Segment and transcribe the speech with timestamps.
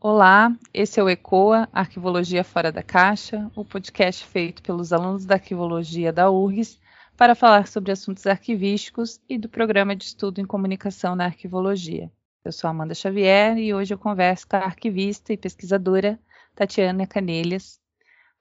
[0.00, 5.34] Olá, esse é o ECOA, Arquivologia Fora da Caixa, o podcast feito pelos alunos da
[5.34, 6.78] Arquivologia da URGS
[7.16, 12.12] para falar sobre assuntos arquivísticos e do Programa de Estudo em Comunicação na Arquivologia.
[12.44, 16.16] Eu sou Amanda Xavier e hoje eu converso com a arquivista e pesquisadora
[16.54, 17.80] Tatiana Canelhas.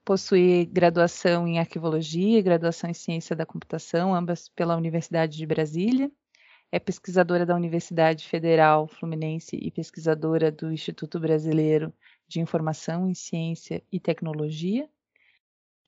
[0.05, 6.11] Possui graduação em Arquivologia e graduação em Ciência da Computação, ambas pela Universidade de Brasília,
[6.71, 11.93] é pesquisadora da Universidade Federal Fluminense e pesquisadora do Instituto Brasileiro
[12.27, 14.89] de Informação em Ciência e Tecnologia,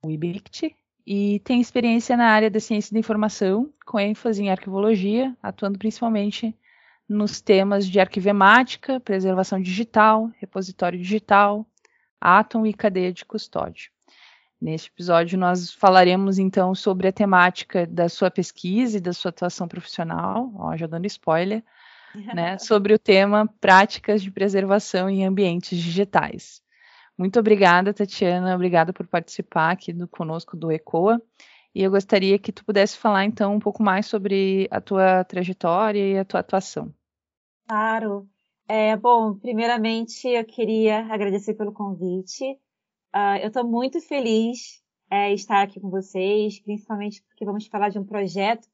[0.02, 0.76] o IBICT,
[1.06, 6.56] e tem experiência na área da ciência da informação, com ênfase em arquivologia, atuando principalmente
[7.08, 11.66] nos temas de arquivemática, preservação digital, repositório digital,
[12.22, 13.90] átomo e cadeia de custódia.
[14.62, 19.68] Neste episódio, nós falaremos então sobre a temática da sua pesquisa e da sua atuação
[19.70, 21.64] profissional, ó, já dando spoiler,
[22.36, 26.62] né, sobre o tema práticas de preservação em ambientes digitais.
[27.18, 31.22] Muito obrigada, Tatiana, obrigada por participar aqui do, conosco do ECOA.
[31.74, 36.14] E eu gostaria que tu pudesse falar então um pouco mais sobre a tua trajetória
[36.14, 36.94] e a tua atuação.
[37.68, 38.28] Claro.
[38.68, 42.58] É, bom, primeiramente eu queria agradecer pelo convite.
[43.16, 47.98] Uh, eu estou muito feliz é, estar aqui com vocês, principalmente porque vamos falar de
[47.98, 48.68] um projeto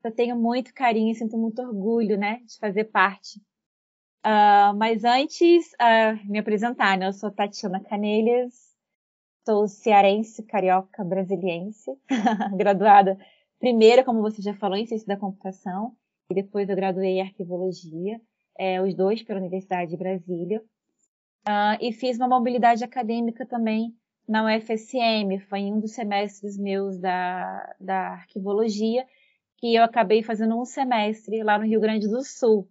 [0.00, 3.38] que eu tenho muito carinho e sinto muito orgulho, né, de fazer parte.
[4.24, 8.54] Uh, mas antes, uh, me apresentar, né, eu sou Tatiana Canelhas,
[9.44, 11.92] sou cearense, carioca, brasiliense,
[12.56, 13.16] graduada
[13.60, 15.96] primeiro, como você já falou, em ciência da computação,
[16.28, 18.20] e depois eu graduei em arquivologia,
[18.58, 20.62] é, os dois pela Universidade de Brasília.
[21.48, 23.94] Uh, e fiz uma mobilidade acadêmica também
[24.28, 29.06] na UFSM, foi em um dos semestres meus da, da arquivologia,
[29.56, 32.68] que eu acabei fazendo um semestre lá no Rio Grande do Sul.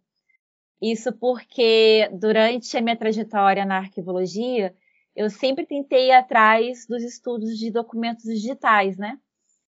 [0.82, 4.76] Isso porque durante a minha trajetória na arquivologia,
[5.16, 9.18] eu sempre tentei ir atrás dos estudos de documentos digitais, né?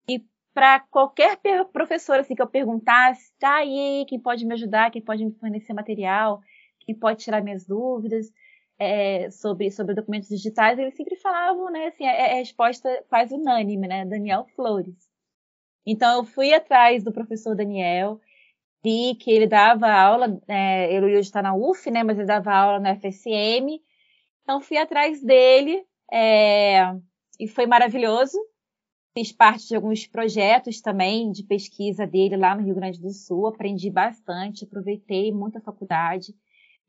[0.08, 0.24] E
[0.54, 1.38] para qualquer
[1.72, 5.72] professor assim que eu perguntasse, tá aí, quem pode me ajudar, quem pode me fornecer
[5.72, 6.40] material,
[6.78, 8.32] quem pode tirar minhas dúvidas,
[8.78, 13.86] é, sobre, sobre documentos digitais, eles sempre falavam, né, assim, é, é resposta quase unânime,
[13.86, 15.10] né, Daniel Flores.
[15.86, 18.20] Então, eu fui atrás do professor Daniel,
[18.82, 22.52] vi que ele dava aula, é, ele hoje está na UF, né, mas ele dava
[22.52, 23.80] aula na FSM,
[24.42, 26.94] então fui atrás dele, é,
[27.38, 28.38] e foi maravilhoso,
[29.14, 33.46] fiz parte de alguns projetos também de pesquisa dele lá no Rio Grande do Sul,
[33.46, 36.34] aprendi bastante, aproveitei muito a faculdade,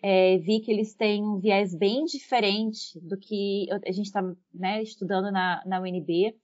[0.06, 4.22] é, vi que eles têm um viés bem diferente do que a gente está
[4.53, 6.38] né, estudando na, na UNB.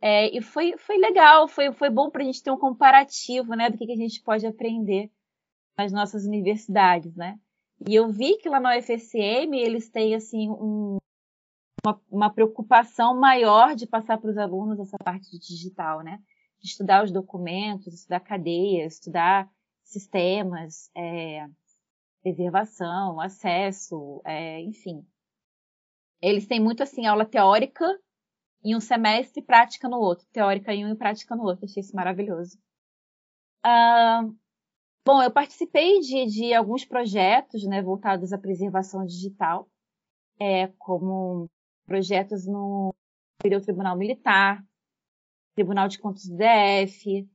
[0.00, 3.68] É, e foi, foi legal, foi, foi bom para a gente ter um comparativo né,
[3.68, 5.12] do que, que a gente pode aprender
[5.76, 7.14] nas nossas universidades.
[7.14, 7.38] Né?
[7.86, 10.96] E eu vi que lá na UFSM eles têm assim, um,
[11.84, 16.18] uma, uma, preocupação maior de passar para os alunos essa parte de digital, né?
[16.58, 19.46] de estudar os documentos, estudar cadeias, estudar
[19.84, 20.90] sistemas.
[20.96, 21.46] É,
[22.22, 25.06] preservação, acesso, é, enfim.
[26.20, 27.84] Eles têm muito assim aula teórica
[28.64, 31.64] em um semestre e prática no outro, teórica em um e prática no outro.
[31.64, 32.58] Achei isso maravilhoso.
[35.04, 39.68] Bom, eu participei de, de, alguns projetos né, voltados à preservação digital,
[40.38, 41.50] é, como
[41.84, 42.94] projetos no
[43.40, 44.64] Tribunal Militar,
[45.56, 47.28] Tribunal de Contas do DF,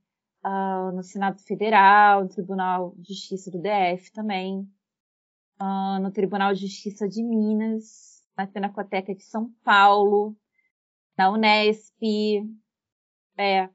[0.44, 4.66] uh, no Senado Federal, no Tribunal de Justiça do DF também
[5.60, 10.36] uh, no Tribunal de Justiça de Minas, na Pinacoteca de São Paulo,
[11.16, 12.02] na Unesp,
[13.36, 13.68] é,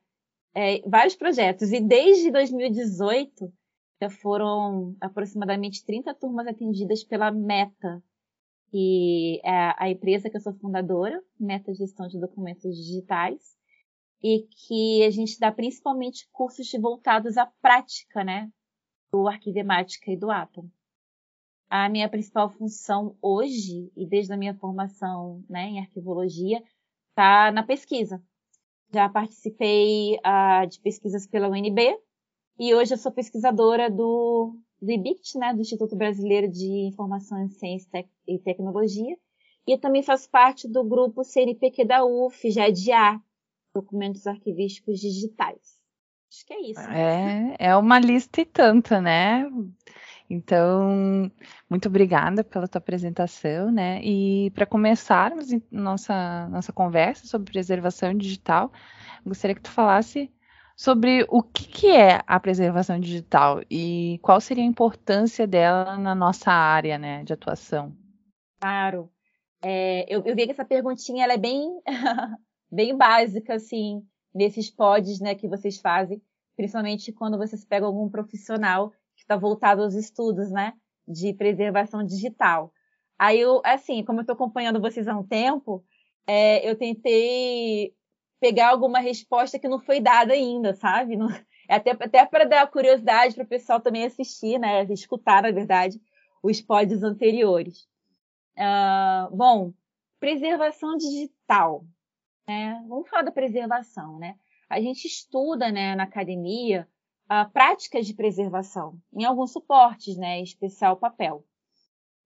[0.54, 1.72] é, vários projetos.
[1.72, 3.54] E desde 2018
[4.02, 8.02] já foram aproximadamente 30 turmas atendidas pela Meta,
[8.70, 13.56] que é a empresa que eu sou fundadora, Meta Gestão de Documentos Digitais,
[14.22, 18.50] e que a gente dá principalmente cursos voltados à prática, né,
[19.12, 20.70] do Arquivemática e do Atom
[21.74, 26.62] a minha principal função hoje, e desde a minha formação né, em arquivologia,
[27.10, 28.22] está na pesquisa.
[28.94, 31.98] Já participei uh, de pesquisas pela UNB
[32.60, 37.50] e hoje eu sou pesquisadora do, do IBICT, né, do Instituto Brasileiro de Informação em
[37.50, 39.18] Ciência e Tecnologia,
[39.66, 43.20] e também faço parte do grupo CNPq da UF, já de A,
[43.74, 45.82] Documentos Arquivísticos Digitais.
[46.32, 46.82] Acho que é isso.
[46.82, 49.50] É, é uma lista e tanta, né?
[50.34, 51.32] Então,
[51.70, 54.02] muito obrigada pela tua apresentação, né?
[54.04, 58.72] E para começarmos nossa nossa conversa sobre preservação digital,
[59.24, 60.32] gostaria que tu falasse
[60.76, 66.16] sobre o que, que é a preservação digital e qual seria a importância dela na
[66.16, 67.96] nossa área, né, de atuação.
[68.60, 69.12] Claro.
[69.62, 71.80] É, eu, eu vi que essa perguntinha ela é bem,
[72.72, 74.04] bem básica, assim,
[74.34, 76.20] nesses pods né, que vocês fazem,
[76.56, 78.92] principalmente quando vocês pegam algum profissional
[79.24, 80.74] que está voltado aos estudos, né,
[81.08, 82.74] de preservação digital.
[83.18, 85.84] Aí eu, assim, como eu estou acompanhando vocês há um tempo,
[86.28, 87.94] é, eu tentei
[88.40, 91.16] pegar alguma resposta que não foi dada ainda, sabe?
[91.16, 91.30] Não,
[91.70, 94.84] é até até para dar curiosidade para o pessoal também assistir, né?
[94.92, 96.02] Escutar, na verdade,
[96.42, 97.88] os pods anteriores.
[98.58, 99.74] Uh, bom,
[100.20, 101.86] preservação digital.
[102.48, 102.84] Né?
[102.88, 104.36] Vamos falar da preservação, né?
[104.70, 106.88] A gente estuda né, na academia
[107.34, 110.42] uh, práticas de preservação em alguns suportes, né?
[110.42, 111.44] Especial papel.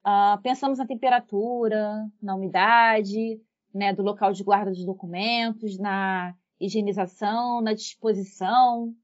[0.06, 3.42] Uh, pensamos na temperatura, na umidade,
[3.74, 8.95] né, do local de guarda dos documentos, na higienização, na disposição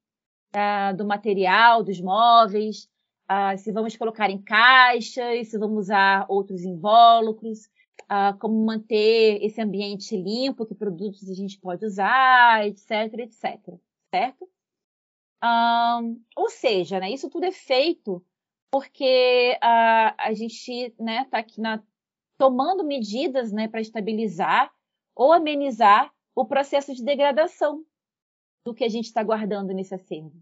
[0.56, 2.90] uh, do material, dos móveis,
[3.30, 7.66] uh, se vamos colocar em caixas, se vamos usar outros invólucros,
[8.04, 13.78] uh, como manter esse ambiente limpo, que produtos a gente pode usar, etc, etc,
[14.10, 14.53] certo?
[15.44, 18.26] Um, ou seja, né, isso tudo é feito
[18.72, 21.84] porque a, gente está né, tá aqui na,
[22.38, 24.74] tomando medidas né, para estabilizar
[25.16, 27.86] ou amenizar o processo de degradação
[28.66, 30.42] do que a gente está guardando nesse acervo.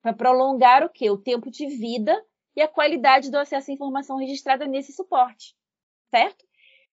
[0.00, 1.10] Para prolongar o quê?
[1.10, 5.56] O tempo de vida e a qualidade do acesso à informação registrada nesse suporte,
[6.10, 6.44] certo?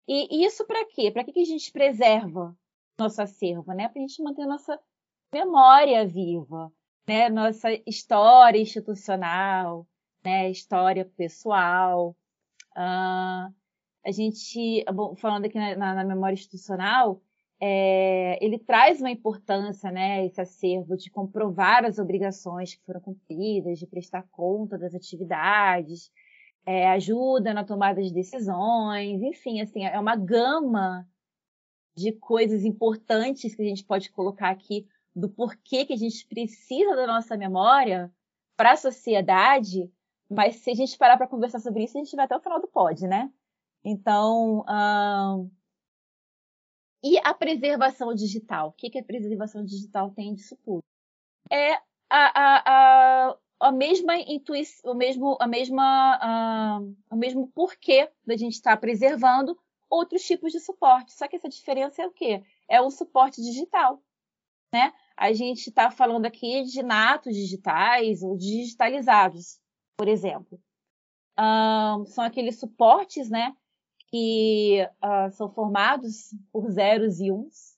[0.07, 1.11] E isso para quê?
[1.11, 2.57] Para que a gente preserva
[2.99, 3.87] nosso acervo, né?
[3.87, 4.77] Para a gente manter nossa
[5.33, 6.73] memória viva,
[7.07, 7.29] né?
[7.29, 9.87] Nossa história institucional,
[10.23, 12.15] né, história pessoal.
[12.75, 13.53] Uh,
[14.05, 17.21] a gente, bom, falando aqui na, na, memória institucional,
[17.59, 23.79] é, ele traz uma importância, né, esse acervo de comprovar as obrigações que foram cumpridas,
[23.79, 26.11] de prestar conta das atividades,
[26.65, 31.07] é, ajuda na tomada de decisões, enfim, assim, é uma gama
[31.95, 34.85] de coisas importantes que a gente pode colocar aqui
[35.15, 38.11] do porquê que a gente precisa da nossa memória
[38.55, 39.91] para a sociedade
[40.33, 42.59] mas se a gente parar para conversar sobre isso, a gente vai até o final
[42.59, 43.31] do pod, né?
[43.83, 44.65] Então,
[47.03, 48.69] e a preservação digital?
[48.69, 50.81] O que, que a preservação digital tem disso tudo?
[51.51, 52.63] É a, a,
[53.29, 56.79] a, a mesma intuição, o mesmo, a mesma,
[57.11, 61.11] o mesmo porquê da gente estar preservando outros tipos de suporte.
[61.11, 62.43] Só que essa diferença é o quê?
[62.69, 64.01] É o suporte digital,
[64.71, 64.93] né?
[65.15, 69.61] A gente está falando aqui de natos digitais ou digitalizados
[69.97, 70.59] por exemplo.
[71.39, 73.55] Um, são aqueles suportes, né,
[74.09, 77.73] que uh, são formados por zeros e uns.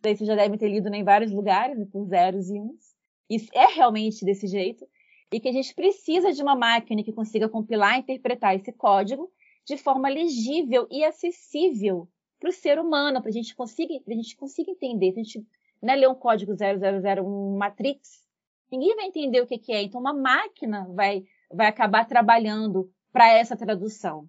[0.00, 2.94] Daí você já deve ter lido né, em vários lugares, né, por zeros e uns.
[3.28, 4.86] Isso é realmente desse jeito.
[5.32, 9.30] E que a gente precisa de uma máquina que consiga compilar e interpretar esse código
[9.66, 12.08] de forma legível e acessível
[12.38, 15.10] para o ser humano, para a gente consiga, a gente consiga entender.
[15.10, 15.44] A gente
[15.84, 18.24] né, ler um código 000, um matrix,
[18.70, 19.82] ninguém vai entender o que, que é.
[19.82, 24.28] Então, uma máquina vai vai acabar trabalhando para essa tradução,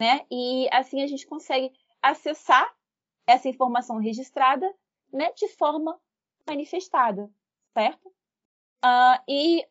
[0.00, 0.24] né?
[0.30, 1.70] E assim a gente consegue
[2.00, 2.74] acessar
[3.26, 4.72] essa informação registrada,
[5.12, 5.98] né, de forma
[6.46, 7.30] manifestada,
[7.72, 8.08] certo?
[8.84, 9.66] Uh, e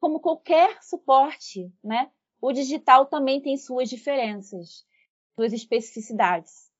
[0.00, 4.86] como qualquer suporte, né, o digital também tem suas diferenças,
[5.34, 6.70] suas especificidades.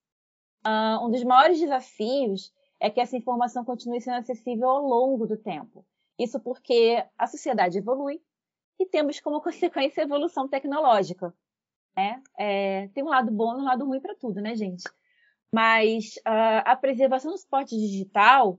[0.65, 5.37] Uh, um dos maiores desafios é que essa informação continue sendo acessível ao longo do
[5.37, 5.85] tempo.
[6.17, 8.19] Isso porque a sociedade evolui,
[8.79, 11.33] e temos como consequência a evolução tecnológica.
[11.95, 12.21] Né?
[12.37, 14.83] É, tem um lado bom e um lado ruim para tudo, né, gente?
[15.53, 18.53] Mas uh, a preservação do suporte digital,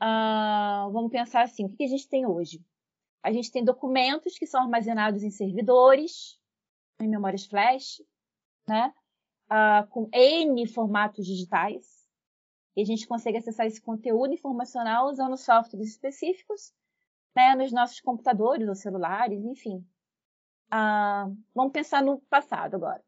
[0.00, 2.64] uh, vamos pensar assim, o que, a gente tem hoje?
[3.22, 6.38] A gente tem documentos que são armazenados em servidores,
[7.00, 8.00] em memórias flash,
[8.66, 8.94] né?
[9.50, 12.01] Uh, com N formatos digitais.
[12.76, 16.72] E a gente consegue acessar esse conteúdo informacional usando softwares específicos
[17.36, 19.86] né, nos nossos computadores ou celulares, enfim.
[20.70, 23.02] Ah, vamos pensar no passado agora.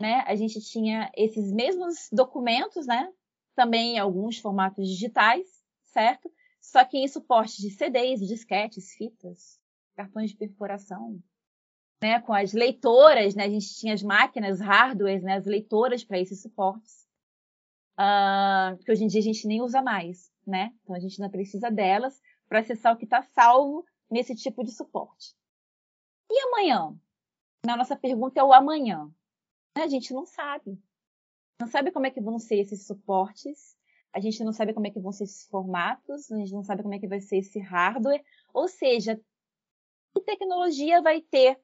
[0.00, 0.24] Né?
[0.26, 3.12] A gente tinha esses mesmos documentos, né?
[3.54, 5.46] também em alguns formatos digitais,
[5.84, 6.30] certo?
[6.60, 9.60] Só que em suporte de CDs, disquetes, fitas,
[9.94, 11.22] cartões de perfuração,
[12.02, 12.20] né?
[12.20, 13.44] com as leitoras, né?
[13.44, 15.34] a gente tinha as máquinas, hardwares, né?
[15.34, 17.06] as leitoras para esses suportes,
[17.98, 20.32] uh, que hoje em dia a gente nem usa mais.
[20.46, 20.72] Né?
[20.82, 24.70] Então a gente não precisa delas, para acessar o que está salvo nesse tipo de
[24.70, 25.34] suporte.
[26.30, 26.94] E amanhã?
[27.64, 29.10] Na nossa pergunta é o amanhã.
[29.74, 30.78] A gente não sabe.
[31.58, 33.76] Não sabe como é que vão ser esses suportes,
[34.12, 36.82] a gente não sabe como é que vão ser esses formatos, a gente não sabe
[36.82, 39.20] como é que vai ser esse hardware, ou seja,
[40.14, 41.60] que tecnologia vai ter,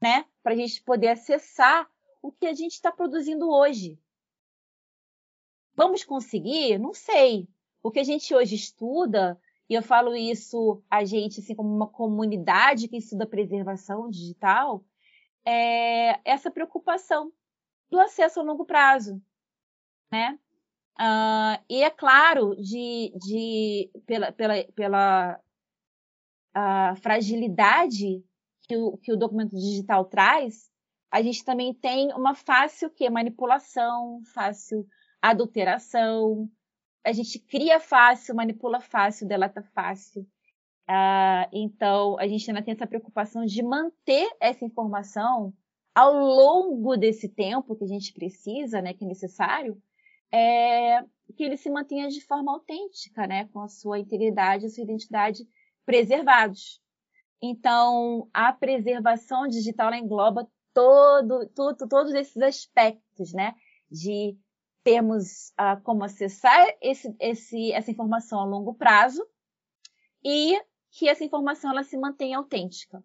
[0.00, 1.90] né, para a gente poder acessar
[2.22, 3.98] o que a gente está produzindo hoje.
[5.74, 6.78] Vamos conseguir?
[6.78, 7.48] Não sei.
[7.82, 11.86] O que a gente hoje estuda, e eu falo isso a gente assim como uma
[11.86, 14.84] comunidade que estuda preservação digital,
[15.46, 17.32] é essa preocupação
[17.90, 19.20] do acesso a longo prazo,
[20.12, 20.38] né?
[20.98, 25.40] Uh, e é claro, de, de, pela, pela, pela
[26.52, 28.22] a fragilidade
[28.68, 30.70] que o, que o documento digital traz,
[31.10, 34.86] a gente também tem uma fácil que manipulação, fácil
[35.20, 36.50] adulteração.
[37.04, 40.22] A gente cria fácil, manipula fácil, deleta fácil.
[40.88, 45.54] Uh, então, a gente ainda tem essa preocupação de manter essa informação
[45.94, 49.80] ao longo desse tempo que a gente precisa, né, que é necessário,
[50.32, 51.02] é,
[51.36, 55.44] que ele se mantenha de forma autêntica, né, com a sua integridade, a sua identidade
[55.84, 56.80] preservados.
[57.42, 63.54] Então, a preservação digital engloba todo, tudo, todos esses aspectos, né,
[63.90, 64.36] de
[64.82, 69.26] termos uh, como acessar esse, esse, essa informação a longo prazo
[70.24, 70.60] e
[70.90, 73.02] que essa informação ela se mantenha autêntica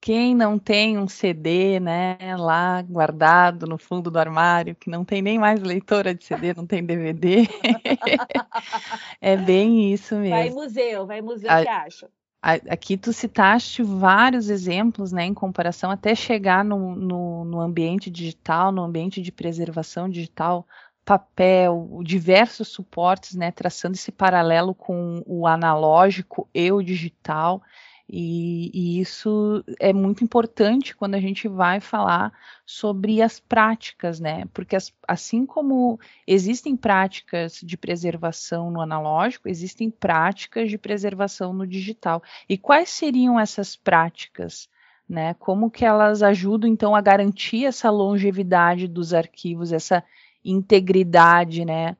[0.00, 5.20] quem não tem um CD, né, lá guardado no fundo do armário, que não tem
[5.20, 7.42] nem mais leitora de CD, não tem DVD,
[9.20, 10.36] é bem isso mesmo.
[10.36, 12.10] Vai museu, vai museu, o que acha?
[12.42, 18.72] Aqui tu citaste vários exemplos, né, em comparação até chegar no, no, no ambiente digital,
[18.72, 20.66] no ambiente de preservação digital,
[21.04, 27.62] papel, diversos suportes, né, traçando esse paralelo com o analógico e o digital.
[28.12, 32.32] E, e, isso é muito importante quando a gente vai falar
[32.66, 34.46] sobre as práticas, né?
[34.52, 41.64] Porque as, assim como existem práticas de preservação no analógico, existem práticas de preservação no
[41.64, 42.20] digital.
[42.48, 44.68] E quais seriam essas práticas?
[45.08, 45.34] Né?
[45.34, 50.02] Como que elas ajudam então a garantir essa longevidade dos arquivos, essa
[50.44, 51.96] integridade, né?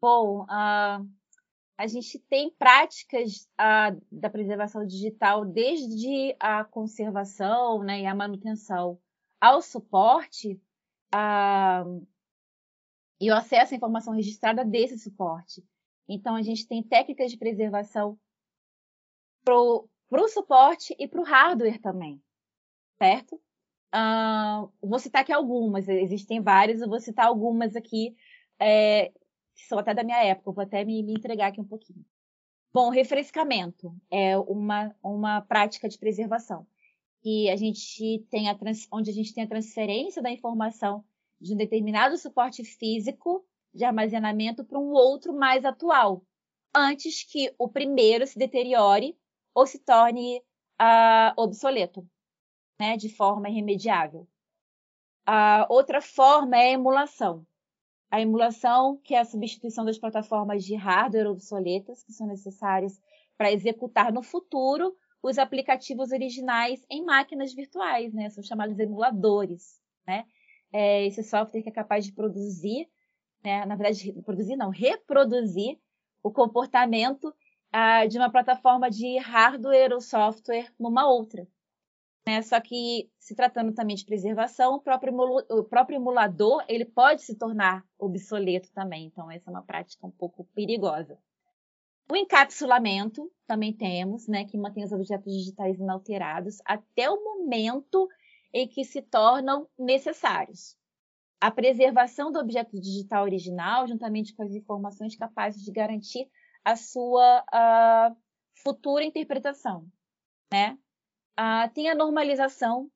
[0.00, 1.08] Bom, uh,
[1.76, 8.98] a gente tem práticas uh, da preservação digital desde a conservação né, e a manutenção
[9.40, 10.60] ao suporte
[11.14, 12.06] uh,
[13.20, 15.64] e o acesso à informação registrada desse suporte.
[16.08, 18.18] Então, a gente tem técnicas de preservação
[19.44, 22.22] para o suporte e para o hardware também,
[22.98, 23.40] certo?
[23.94, 28.14] Uh, vou citar aqui algumas, existem várias, eu vou citar algumas aqui
[28.60, 29.12] é,
[29.54, 32.04] que são até da minha época, vou até me, me entregar aqui um pouquinho.
[32.72, 36.66] Bom, refrescamento é uma, uma prática de preservação.
[37.24, 41.04] E a gente tem a trans, onde a gente tem a transferência da informação
[41.40, 46.24] de um determinado suporte físico de armazenamento para um outro mais atual,
[46.74, 49.16] antes que o primeiro se deteriore
[49.54, 50.38] ou se torne
[50.80, 52.06] uh, obsoleto,
[52.78, 54.28] né, de forma irremediável.
[55.24, 57.46] A outra forma é a emulação
[58.10, 63.00] a emulação, que é a substituição das plataformas de hardware obsoletas que são necessárias
[63.36, 68.28] para executar no futuro os aplicativos originais em máquinas virtuais, né?
[68.30, 70.24] São chamados emuladores, né?
[70.72, 72.88] É esse software que é capaz de produzir,
[73.42, 73.64] né?
[73.64, 75.78] Na verdade, produzir não, reproduzir
[76.22, 77.34] o comportamento
[77.72, 81.46] ah, de uma plataforma de hardware ou software numa outra.
[82.26, 82.40] Né?
[82.42, 85.14] Só que, se tratando também de preservação, o próprio,
[85.50, 89.06] o próprio emulador ele pode se tornar obsoleto também.
[89.06, 91.18] Então, essa é uma prática um pouco perigosa.
[92.10, 98.08] O encapsulamento também temos, né, que mantém os objetos digitais inalterados até o momento
[98.52, 100.76] em que se tornam necessários.
[101.40, 106.28] A preservação do objeto digital original, juntamente com as informações capazes de garantir
[106.64, 108.16] a sua uh,
[108.62, 109.86] futura interpretação,
[110.52, 110.78] né?
[111.36, 112.90] Ah, tem a normalização,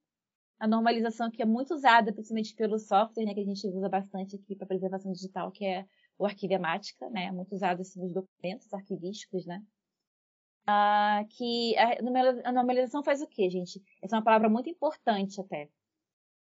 [0.59, 4.37] a normalização que é muito usada, principalmente pelo software, né, que a gente usa bastante
[4.37, 9.47] aqui para preservação digital, que é o Arquivemática, né, muito usado assim, nos documentos arquivísticos,
[9.47, 9.63] né.
[10.67, 13.83] Ah, que a normalização faz o quê, gente?
[14.03, 15.71] Essa é uma palavra muito importante até.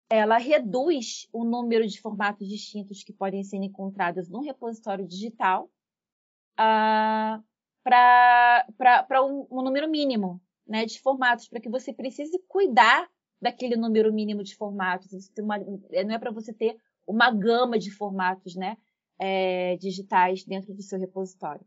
[0.09, 5.71] Ela reduz o número de formatos distintos que podem ser encontrados num repositório digital
[6.55, 7.41] ah,
[7.83, 10.39] para um, um número mínimo,
[10.71, 13.09] né, de formatos, para que você precise cuidar
[13.41, 15.29] daquele número mínimo de formatos.
[15.37, 15.57] Uma,
[15.91, 18.77] é, não é para você ter uma gama de formatos né,
[19.19, 21.65] é, digitais dentro do seu repositório.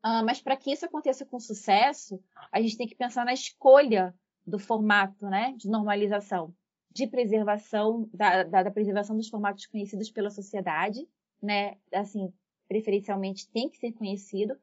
[0.00, 4.14] Ah, mas para que isso aconteça com sucesso, a gente tem que pensar na escolha
[4.46, 6.54] do formato né, de normalização,
[6.92, 11.08] de preservação, da, da, da preservação dos formatos conhecidos pela sociedade,
[11.42, 12.32] né, assim,
[12.68, 14.54] preferencialmente tem que ser conhecido,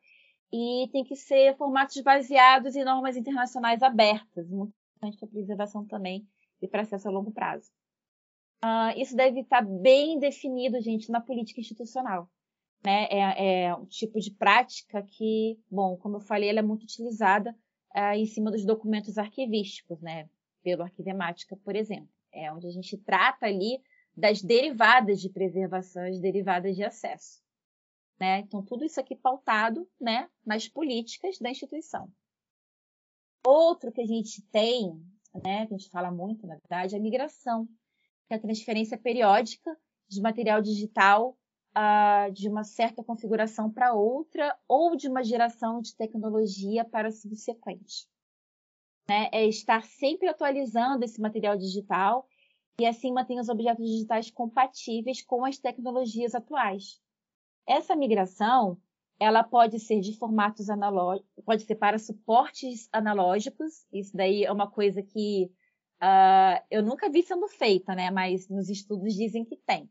[0.51, 6.27] e tem que ser formatos baseados em normas internacionais abertas, muito para preservação também
[6.61, 7.71] e para acesso a longo prazo.
[8.63, 12.29] Uh, isso deve estar bem definido, gente, na política institucional.
[12.83, 13.07] Né?
[13.09, 17.55] É, é, um tipo de prática que, bom, como eu falei, ela é muito utilizada
[17.95, 20.29] uh, em cima dos documentos arquivísticos, né?
[20.63, 22.09] pelo Arquivemática, por exemplo.
[22.31, 23.81] É onde a gente trata ali
[24.15, 27.41] das derivadas de preservação, as derivadas de acesso.
[28.21, 28.41] Né?
[28.41, 32.07] Então, tudo isso aqui pautado né, nas políticas da instituição.
[33.43, 34.93] Outro que a gente tem,
[35.43, 37.65] né, que a gente fala muito, na verdade, é a migração,
[38.27, 39.75] que é a transferência periódica
[40.07, 41.35] de material digital
[41.75, 47.11] uh, de uma certa configuração para outra ou de uma geração de tecnologia para a
[47.11, 48.07] subsequente.
[49.09, 49.29] Né?
[49.31, 52.27] É estar sempre atualizando esse material digital
[52.79, 57.01] e assim manter os objetos digitais compatíveis com as tecnologias atuais.
[57.67, 58.77] Essa migração
[59.21, 63.85] ela pode ser de formatos analógicos, pode ser para suportes analógicos.
[63.93, 65.51] Isso daí é uma coisa que
[66.01, 68.09] uh, eu nunca vi sendo feita, né?
[68.09, 69.87] Mas nos estudos dizem que tem,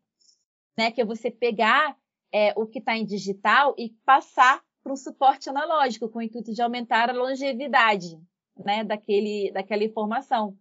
[0.77, 0.91] né?
[0.91, 1.97] Que é você pegar
[2.33, 6.53] é, o que está em digital e passar para um suporte analógico com o intuito
[6.53, 8.19] de aumentar a longevidade,
[8.57, 8.83] né?
[8.83, 10.59] Daquele, daquela informação.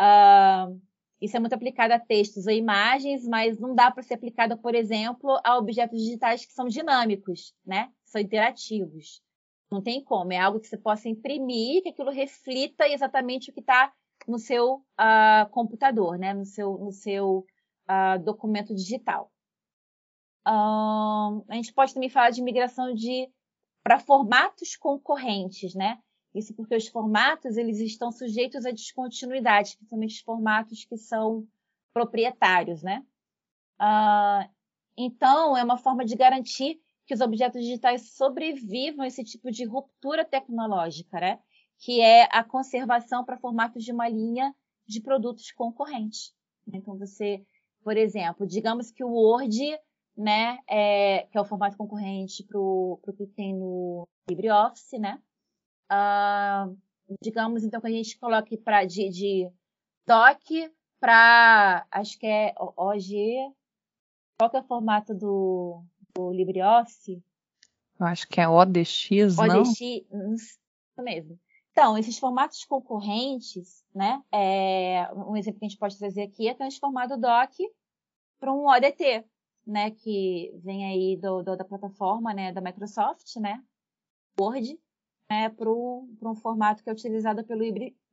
[0.00, 0.80] Uh,
[1.20, 4.74] isso é muito aplicado a textos ou imagens, mas não dá para ser aplicado, por
[4.74, 7.90] exemplo, a objetos digitais que são dinâmicos, né?
[8.04, 9.22] São interativos.
[9.70, 10.32] Não tem como.
[10.32, 13.92] É algo que você possa imprimir, que aquilo reflita exatamente o que está
[14.28, 16.34] no seu uh, computador, né?
[16.34, 17.46] No seu, no seu
[17.88, 19.32] uh, documento digital.
[20.46, 23.28] Uh, a gente pode também falar de migração de
[23.82, 25.98] para formatos concorrentes, né?
[26.36, 31.48] Isso porque os formatos eles estão sujeitos à descontinuidade, principalmente os formatos que são
[31.94, 33.02] proprietários, né?
[33.80, 34.48] Uh,
[34.96, 39.64] então, é uma forma de garantir que os objetos digitais sobrevivam a esse tipo de
[39.64, 41.38] ruptura tecnológica, né?
[41.78, 44.54] Que é a conservação para formatos de uma linha
[44.86, 46.34] de produtos concorrentes.
[46.70, 47.46] Então, você,
[47.82, 49.78] por exemplo, digamos que o Word,
[50.16, 55.18] né, é, que é o formato concorrente para o que tem no LibreOffice, né?
[55.90, 56.76] Uh,
[57.22, 59.50] digamos, então, que a gente coloque para de, de
[60.06, 60.40] doc
[61.00, 63.52] para, acho que é OG,
[64.38, 65.82] qual que é o formato do,
[66.14, 67.22] do LibreOffice?
[67.98, 69.62] Eu acho que é ODX, não?
[69.62, 70.58] ODX, isso
[70.98, 71.38] mesmo.
[71.70, 74.22] Então, esses formatos concorrentes, né?
[74.32, 77.52] É, um exemplo que a gente pode trazer aqui é transformar do doc
[78.40, 79.24] para um ODT,
[79.66, 79.90] né?
[79.90, 82.52] Que vem aí do, do, da plataforma, né?
[82.52, 83.62] Da Microsoft, né?
[84.38, 84.78] Word,
[85.28, 87.62] né, para um formato que é utilizado pelo,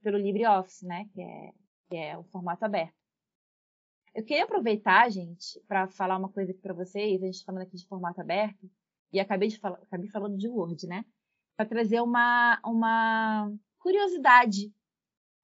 [0.02, 1.54] pelo LibreOffice, né, que é,
[1.90, 2.96] que é o formato aberto.
[4.14, 7.76] Eu queria aproveitar, gente, para falar uma coisa aqui para vocês, a gente falando aqui
[7.76, 8.70] de formato aberto,
[9.12, 11.06] e acabei, de falar, acabei falando de Word, né,
[11.56, 14.74] para trazer uma, uma curiosidade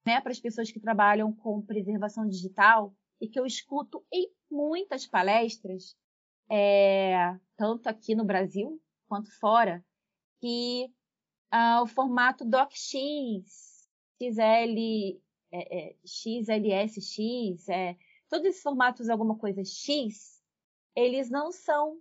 [0.06, 5.06] né, para as pessoas que trabalham com preservação digital e que eu escuto em muitas
[5.06, 5.94] palestras,
[6.50, 9.84] é, tanto aqui no Brasil quanto fora,
[10.40, 10.92] que
[11.50, 13.88] ah, o formato DocX,
[14.22, 15.20] XL,
[15.52, 17.96] é, é, XLSX, é,
[18.28, 20.40] todos esses formatos alguma coisa X,
[20.94, 22.00] eles não são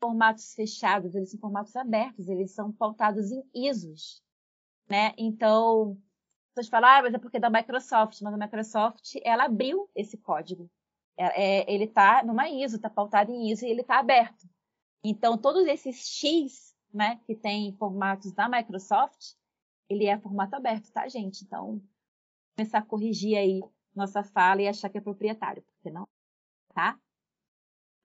[0.00, 4.22] formatos fechados, eles são formatos abertos, eles são pautados em ISOs,
[4.88, 5.14] né?
[5.16, 5.98] Então,
[6.54, 10.16] pessoas falam, ah, mas é porque é da Microsoft, mas a Microsoft, ela abriu esse
[10.16, 10.70] código.
[11.16, 14.46] É, é, ele está numa ISO, está pautado em ISO e ele está aberto.
[15.02, 19.34] Então, todos esses X né, que tem formatos da Microsoft,
[19.88, 21.44] ele é formato aberto, tá, gente?
[21.44, 21.82] Então,
[22.56, 23.60] começar a corrigir aí
[23.94, 26.08] nossa fala e achar que é proprietário, porque não,
[26.72, 26.98] tá?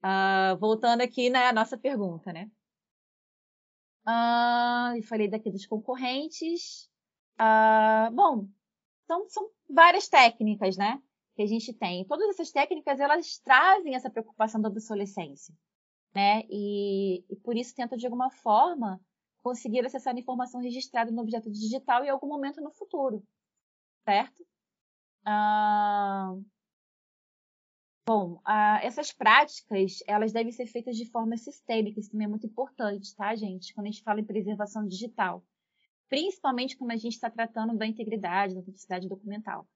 [0.03, 2.49] Uh, voltando aqui na né, nossa pergunta, né?
[4.07, 6.89] Uh, falei daqui dos concorrentes.
[7.39, 8.47] Uh, bom,
[9.03, 11.01] então são várias técnicas, né?
[11.35, 12.05] Que a gente tem.
[12.05, 15.53] Todas essas técnicas, elas trazem essa preocupação da obsolescência
[16.13, 16.43] né?
[16.49, 18.99] E, e por isso tenta de alguma forma
[19.41, 23.23] conseguir acessar a informação registrada no objeto digital em algum momento no futuro,
[24.03, 24.45] certo?
[25.25, 26.35] Ah,
[28.05, 32.47] bom, ah, essas práticas elas devem ser feitas de forma sistêmica, isso também é muito
[32.47, 33.73] importante, tá, gente?
[33.73, 35.43] Quando a gente fala em preservação digital,
[36.09, 39.67] principalmente quando a gente está tratando da integridade, da autenticidade documental,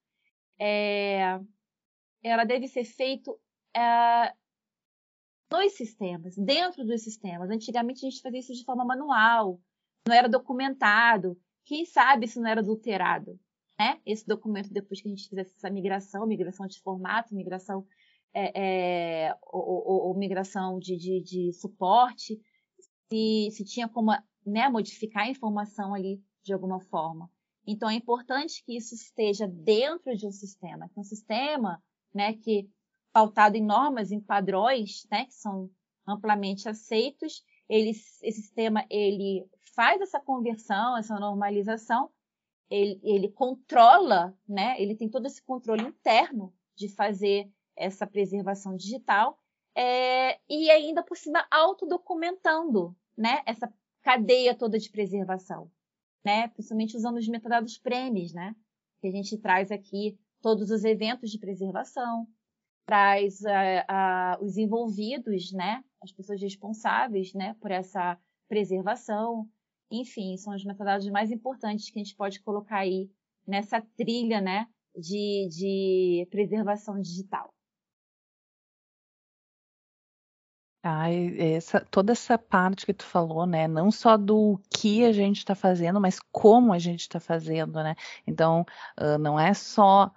[0.60, 1.39] é,
[2.24, 3.39] ela deve ser feito
[3.76, 4.34] é,
[5.53, 7.49] nos sistemas, dentro dos sistemas.
[7.51, 9.61] Antigamente a gente fazia isso de forma manual,
[10.07, 11.37] não era documentado.
[11.63, 13.39] Quem sabe se não era adulterado,
[13.79, 14.01] né?
[14.03, 17.85] Esse documento depois que a gente fizesse essa migração, migração de formato, migração
[18.33, 22.41] é, é, ou, ou, ou, migração de, de, de suporte,
[23.11, 24.11] se, se, tinha como
[24.43, 27.29] né, modificar a informação ali de alguma forma.
[27.65, 31.81] Então é importante que isso esteja dentro de um sistema, que um sistema,
[32.13, 32.67] né, que
[33.13, 35.69] pautado em normas, em padrões, né, que são
[36.06, 42.10] amplamente aceitos, ele, esse sistema ele faz essa conversão, essa normalização,
[42.69, 49.39] ele, ele controla, né, ele tem todo esse controle interno de fazer essa preservação digital
[49.76, 53.71] é, e ainda por cima autodocumentando, né, essa
[54.02, 55.71] cadeia toda de preservação,
[56.26, 58.56] né, principalmente usando os metadados premes, né,
[58.99, 62.28] que a gente traz aqui todos os eventos de preservação,
[62.86, 63.39] traz
[64.41, 68.17] os envolvidos, né, as pessoas responsáveis, né, por essa
[68.48, 69.48] preservação,
[69.89, 73.10] enfim, são os metadados mais importantes que a gente pode colocar aí
[73.48, 77.54] nessa trilha, né, de, de preservação digital.
[80.86, 83.69] Ah, essa, toda essa parte que tu falou, né?
[83.69, 87.96] Não só do que a gente está fazendo, mas como a gente está fazendo, né?
[88.28, 88.65] Então,
[89.00, 90.12] uh, não é só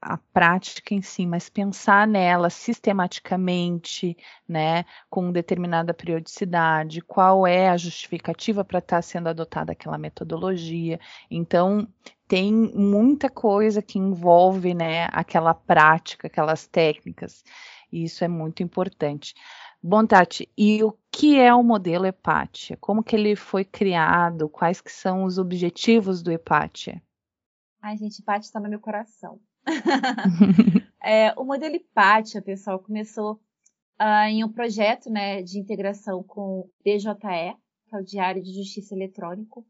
[0.00, 4.16] a prática em si, mas pensar nela sistematicamente,
[4.48, 4.84] né?
[5.08, 10.98] Com determinada periodicidade, qual é a justificativa para estar tá sendo adotada aquela metodologia.
[11.30, 11.86] Então,
[12.26, 15.06] tem muita coisa que envolve, né?
[15.12, 17.44] Aquela prática, aquelas técnicas.
[17.92, 19.34] E isso é muito importante.
[19.82, 22.76] Bom, Tati, e o que é o modelo Hepatia?
[22.76, 24.48] Como que ele foi criado?
[24.48, 27.02] Quais que são os objetivos do Hepatia?
[27.82, 29.40] Ai, gente, Hepatia está no meu coração.
[31.02, 33.40] é, o modelo Hepatia, pessoal, começou
[34.00, 38.54] uh, em um projeto né, de integração com o DJE, que é o Diário de
[38.54, 39.66] Justiça Eletrônico,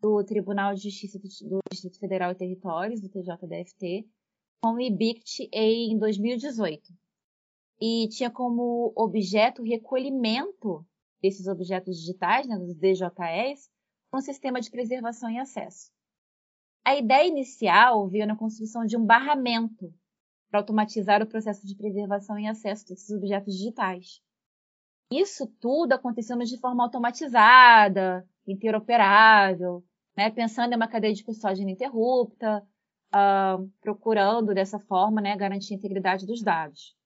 [0.00, 4.06] do Tribunal de Justiça do Distrito Federal e Territórios, do TJDFT,
[4.62, 6.92] com o IBICT em 2018
[7.80, 10.86] e tinha como objeto o recolhimento
[11.22, 13.70] desses objetos digitais, né, dos DJEs,
[14.12, 15.90] um sistema de preservação e acesso.
[16.84, 19.92] A ideia inicial veio na construção de um barramento
[20.50, 24.20] para automatizar o processo de preservação e acesso desses objetos digitais.
[25.12, 29.84] Isso tudo aconteceu de forma automatizada, interoperável,
[30.16, 32.66] né, pensando em uma cadeia de custódia ininterrupta,
[33.14, 36.96] uh, procurando dessa forma né, garantir a integridade dos dados.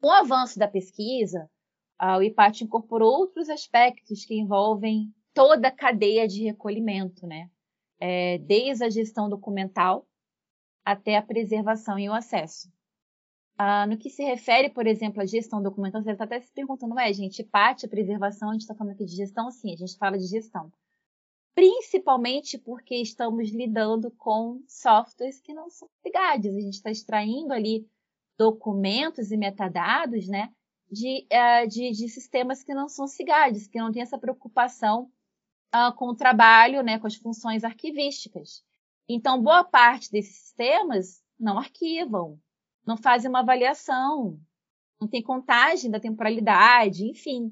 [0.00, 1.48] Com o avanço da pesquisa,
[2.16, 7.50] o IPAT incorporou outros aspectos que envolvem toda a cadeia de recolhimento, né?
[8.00, 10.06] É, desde a gestão documental
[10.84, 12.72] até a preservação e o acesso.
[13.58, 16.94] Ah, no que se refere, por exemplo, à gestão documental, você está até se perguntando,
[16.94, 19.50] ué, gente, parte, a preservação, a gente está falando aqui de gestão?
[19.50, 20.72] Sim, a gente fala de gestão.
[21.54, 26.46] Principalmente porque estamos lidando com softwares que não são ligados.
[26.46, 27.86] A gente está extraindo ali
[28.38, 30.50] documentos e metadados, né,
[30.90, 35.12] de, uh, de, de, sistemas que não são SIGADs, que não têm essa preocupação
[35.74, 38.64] uh, com o trabalho, né, com as funções arquivísticas.
[39.08, 42.38] Então, boa parte desses sistemas não arquivam,
[42.86, 44.38] não fazem uma avaliação,
[45.00, 47.50] não tem contagem da temporalidade, enfim.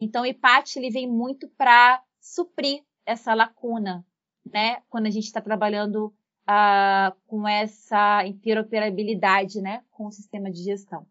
[0.00, 4.04] Então, o IPAT ele vem muito para suprir essa lacuna,
[4.44, 6.14] né, quando a gente está trabalhando
[6.48, 11.06] uh, com essa interoperabilidade né, com o sistema de gestão.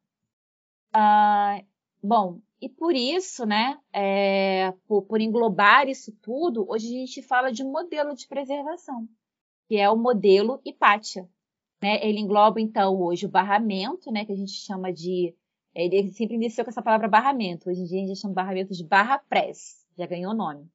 [0.95, 1.65] Uh,
[2.01, 7.51] bom, e por isso, né, é, por, por, englobar isso tudo, hoje a gente fala
[7.51, 9.07] de um modelo de preservação,
[9.67, 11.29] que é o modelo Hipatia.
[11.81, 12.03] Né?
[12.03, 15.35] Ele engloba, então, hoje o barramento, né, que a gente chama de.
[15.75, 17.69] Ele sempre iniciou com essa palavra barramento.
[17.69, 20.67] Hoje em dia a gente chama barramento de barra press, já ganhou nome.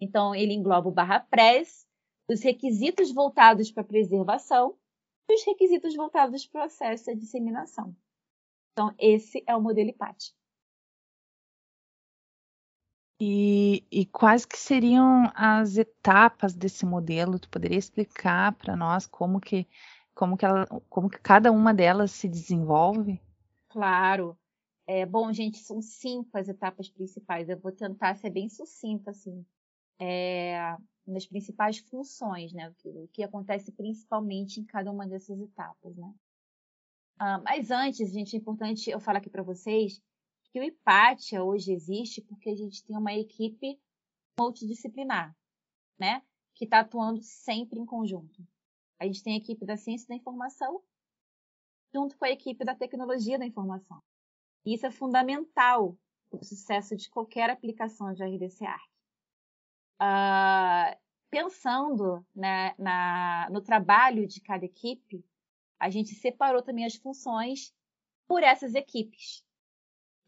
[0.00, 1.86] Então, ele engloba o barra press,
[2.26, 4.74] os requisitos voltados para a preservação
[5.28, 7.94] e os requisitos voltados para o acesso a disseminação.
[8.72, 10.34] Então, esse é o modelo IPAT.
[13.24, 17.38] E, e, quais que seriam as etapas desse modelo?
[17.38, 19.64] Tu poderia explicar para nós como que,
[20.12, 23.20] como, que ela, como que cada uma delas se desenvolve?
[23.68, 24.36] Claro.
[24.88, 27.48] É, bom, gente, são cinco as etapas principais.
[27.48, 29.46] Eu vou tentar ser bem sucinta, assim.
[30.00, 32.74] É, nas principais funções, né?
[32.84, 36.12] O que, acontece principalmente em cada uma dessas etapas, né?
[37.20, 40.02] Ah, mas antes, gente, é importante eu falar aqui para vocês
[40.52, 43.80] que o IPATIA hoje existe porque a gente tem uma equipe
[44.38, 45.34] multidisciplinar,
[45.98, 46.22] né?
[46.54, 48.46] Que está atuando sempre em conjunto.
[48.98, 50.82] A gente tem a equipe da ciência da informação
[51.94, 54.02] junto com a equipe da tecnologia da informação.
[54.64, 55.98] E isso é fundamental
[56.30, 58.92] para o sucesso de qualquer aplicação de RDC-ARC
[60.02, 60.98] uh,
[61.30, 65.24] pensando né, na, no trabalho de cada equipe,
[65.78, 67.74] a gente separou também as funções
[68.26, 69.44] por essas equipes.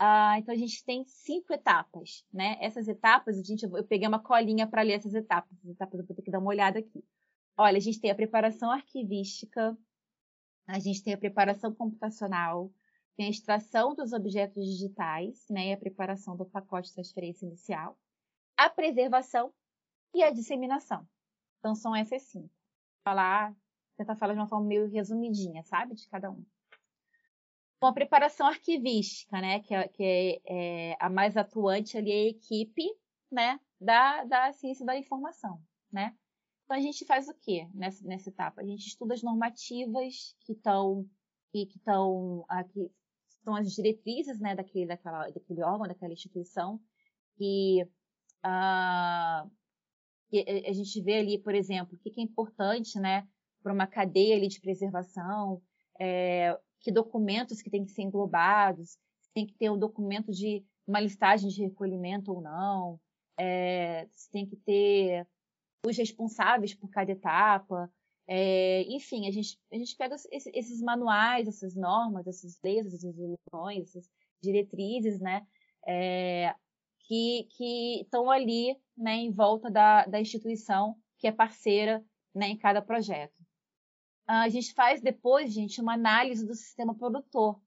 [0.01, 2.57] Uh, então a gente tem cinco etapas, né?
[2.61, 5.57] Essas etapas, a gente, eu peguei uma colinha para ler essas etapas.
[5.59, 7.05] Essas etapas eu vou ter que dar uma olhada aqui.
[7.57, 9.79] Olha, a gente tem a preparação arquivística,
[10.67, 12.73] a gente tem a preparação computacional,
[13.17, 17.97] tem a extração dos objetos digitais, né, e a preparação do pacote de transferência inicial,
[18.57, 19.53] a preservação
[20.13, 21.07] e a disseminação.
[21.59, 22.51] Então, são essas cinco.
[23.05, 23.55] Falar,
[23.97, 26.45] tentar falar de uma forma meio resumidinha, sabe, de cada um.
[27.81, 32.15] Com a preparação arquivística, né, que, é, que é, é, a mais atuante ali, é
[32.15, 32.85] a equipe,
[33.31, 35.61] né, da, da ciência da informação,
[35.93, 36.17] né.
[36.65, 38.63] Então, a gente faz o quê nessa, nessa etapa?
[38.63, 41.07] A gente estuda as normativas que estão
[41.53, 42.91] que estão aqui
[43.45, 46.81] são as diretrizes né, daquele, daquela, daquele órgão, daquela instituição,
[47.37, 47.87] que,
[48.45, 49.51] uh,
[50.31, 53.29] que, a gente vê ali, por exemplo, o que, que é importante né,
[53.63, 55.63] para uma cadeia ali de preservação,
[56.01, 58.97] é, que documentos que têm que ser englobados,
[59.33, 63.01] tem que ter um documento de uma listagem de recolhimento ou não,
[63.37, 65.27] é, tem que ter
[65.85, 67.91] os responsáveis por cada etapa,
[68.27, 73.03] é, enfim, a gente, a gente pega esses, esses, manuais, essas normas, essas leis, essas
[73.03, 74.11] resoluções, essas
[74.43, 75.47] diretrizes, né,
[75.87, 76.55] é,
[77.01, 82.57] que, que estão ali né, em volta da, da instituição que é parceira né, em
[82.57, 83.44] cada projeto.
[84.27, 87.61] A gente faz depois, gente, uma análise do sistema produtor,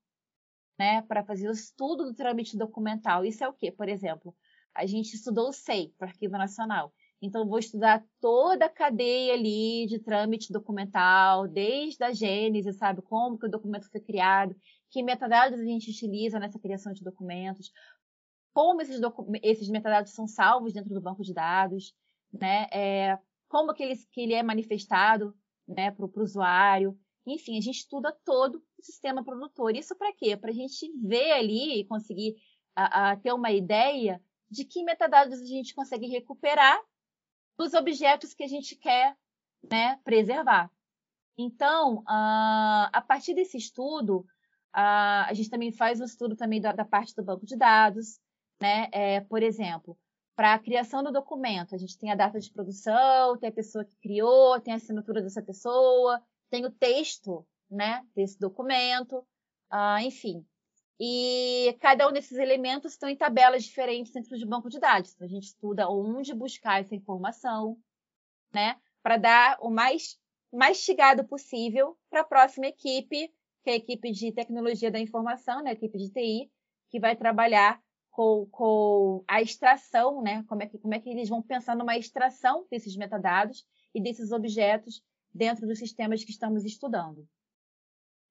[0.77, 3.23] né, para fazer o estudo do trâmite documental.
[3.23, 3.71] Isso é o quê?
[3.71, 4.35] Por exemplo,
[4.73, 6.93] a gente estudou o SEI, para o Arquivo Nacional.
[7.19, 13.01] Então, vou estudar toda a cadeia ali de trâmite documental, desde a gênese, sabe?
[13.01, 14.55] Como que o documento foi criado,
[14.91, 17.71] que metadados a gente utiliza nessa criação de documentos,
[18.53, 21.95] como esses, docu esses metadados são salvos dentro do banco de dados,
[22.31, 22.67] né?
[22.71, 25.35] É, como que que ele é manifestado
[25.67, 26.97] né, para o usuário.
[27.25, 29.75] Enfim, a gente estuda todo o sistema produtor.
[29.75, 30.37] Isso para quê?
[30.37, 32.35] Para a gente ver ali e conseguir
[32.75, 36.79] a, a ter uma ideia de que metadados a gente consegue recuperar
[37.57, 39.17] dos objetos que a gente quer
[39.69, 40.71] né, preservar.
[41.37, 44.25] Então, uh, a partir desse estudo,
[44.73, 48.19] a gente também faz um estudo também da, da parte do banco de dados,
[48.61, 48.87] né?
[48.91, 49.97] É, por exemplo,
[50.37, 53.83] para a criação do documento, a gente tem a data de produção, tem a pessoa
[53.83, 59.17] que criou, tem a assinatura dessa pessoa, tem o texto, né, desse documento,
[59.73, 60.45] uh, enfim.
[60.99, 65.11] E cada um desses elementos estão em tabelas diferentes dentro de banco de dados.
[65.15, 67.75] Então, a gente estuda onde buscar essa informação,
[68.53, 70.19] né, para dar o mais
[70.53, 75.71] mastigado possível para a próxima equipe, que é a equipe de tecnologia da informação, né,
[75.71, 76.51] a equipe de TI,
[76.91, 77.81] que vai trabalhar
[78.17, 81.95] com, com a extração, né, como é, que, como é que eles vão pensar numa
[81.95, 87.27] extração desses metadados e desses objetos dentro dos sistemas que estamos estudando.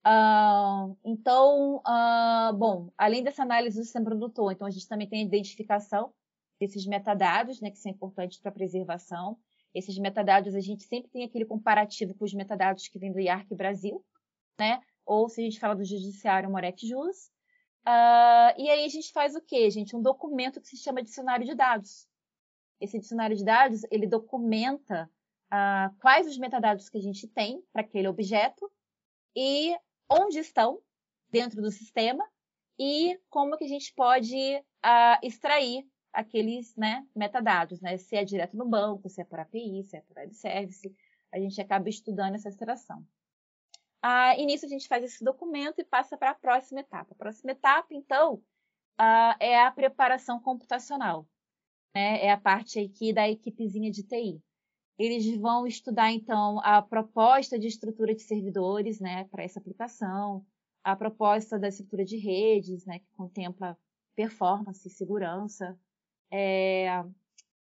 [0.04, 5.20] Uh, então, uh, bom, além dessa análise do sistema produtor, então a gente também tem
[5.20, 6.12] a identificação
[6.60, 9.38] desses metadados, né, que são importantes para a preservação.
[9.72, 13.54] Esses metadados, a gente sempre tem aquele comparativo com os metadados que vêm do IARC
[13.54, 14.04] Brasil,
[14.58, 14.80] né?
[15.04, 17.30] Ou se a gente fala do Judiciário Moret Jus.
[17.86, 19.94] Uh, e aí a gente faz o quê, gente?
[19.94, 22.08] Um documento que se chama dicionário de dados.
[22.80, 25.08] Esse dicionário de dados, ele documenta
[26.00, 28.70] quais os metadados que a gente tem para aquele objeto
[29.34, 29.76] e
[30.10, 30.80] onde estão
[31.30, 32.24] dentro do sistema
[32.78, 37.96] e como que a gente pode uh, extrair aqueles né, metadados, né?
[37.98, 40.94] Se é direto no banco, se é por API, se é por web service,
[41.32, 43.06] a gente acaba estudando essa extração.
[44.04, 47.12] Uh, e nisso a gente faz esse documento e passa para a próxima etapa.
[47.12, 48.34] A próxima etapa, então,
[49.00, 51.26] uh, é a preparação computacional.
[51.94, 52.24] Né?
[52.24, 54.40] É a parte aqui da equipezinha de TI.
[54.98, 60.44] Eles vão estudar, então, a proposta de estrutura de servidores né, para essa aplicação,
[60.82, 63.76] a proposta da estrutura de redes, né, que contempla
[64.14, 65.78] performance, segurança,
[66.32, 67.04] é,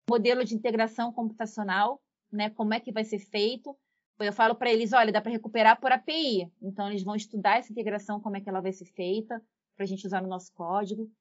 [0.08, 3.76] modelo de integração computacional, né, como é que vai ser feito.
[4.20, 6.52] Eu falo para eles, olha, dá para recuperar por API.
[6.62, 9.42] Então, eles vão estudar essa integração, como é que ela vai ser feita,
[9.76, 11.12] para a gente usar no nosso código.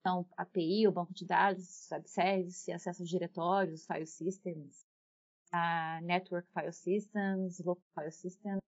[0.00, 4.86] Então, API, o banco de dados, web service, acesso aos diretórios, file systems,
[5.50, 8.60] a Network File Systems, Local File Systems,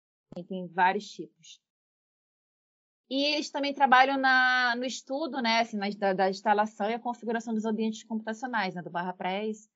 [0.48, 1.60] tem vários tipos.
[3.10, 7.54] E eles também trabalham na, no estudo né, assim, da, da, instalação e a configuração
[7.54, 9.70] dos ambientes computacionais, né, do Barra Press,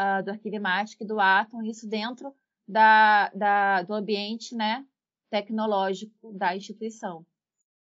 [0.00, 2.34] uh, do Arquivemática e do Atom, isso dentro
[2.66, 4.86] da, da, do ambiente né,
[5.30, 7.26] tecnológico da instituição.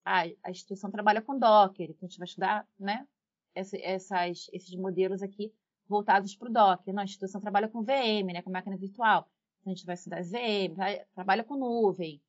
[0.06, 3.08] A, a, instituição trabalha com Docker, então a gente vai estudar né,
[3.54, 5.54] essa, essas, esses modelos aqui
[5.88, 6.94] voltados para o Docker.
[6.94, 9.30] Não, a instituição trabalha com VM, né, com máquina virtual.
[9.60, 12.22] Então, a gente vai estudar VM, vai, trabalha com nuvem.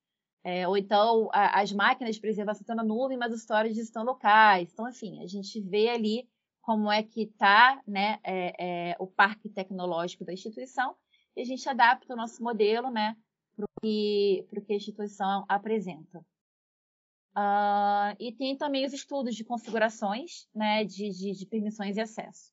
[0.42, 4.02] É, ou então, a, as máquinas de preservação estão na nuvem, mas os storages estão
[4.02, 4.72] locais.
[4.72, 6.28] Então, enfim, a gente vê ali
[6.62, 10.96] como é que está né, é, é, o parque tecnológico da instituição
[11.36, 13.16] e a gente adapta o nosso modelo né,
[13.56, 16.24] para o que, que a instituição apresenta.
[17.36, 22.52] Uh, e tem também os estudos de configurações né, de, de, de permissões e acesso.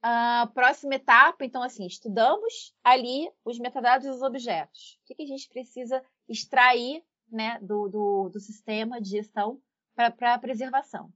[0.00, 5.00] A próxima etapa, então, assim, estudamos ali os metadados e os objetos.
[5.02, 9.60] O que, que a gente precisa extrair né, do, do, do sistema de gestão
[9.94, 11.12] para a preservação.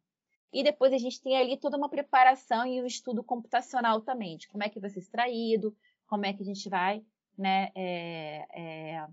[0.53, 4.49] E depois a gente tem ali toda uma preparação e um estudo computacional também, de
[4.49, 5.77] como é que vai ser extraído,
[6.11, 7.03] como é que a gente vai
[7.39, 9.07] né, é, é,